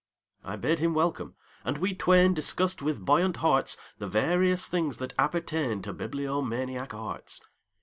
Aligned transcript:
I 0.43 0.55
bade 0.55 0.79
him 0.79 0.95
welcome, 0.95 1.35
and 1.63 1.77
we 1.77 1.93
twainDiscussed 1.93 2.81
with 2.81 3.05
buoyant 3.05 3.35
heartsThe 3.35 4.09
various 4.09 4.67
things 4.67 4.97
that 4.97 5.15
appertainTo 5.15 5.95
bibliomaniac 5.95 6.91
arts. 6.91 7.39